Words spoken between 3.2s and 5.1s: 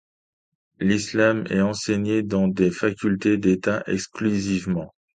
d'État exclusivement.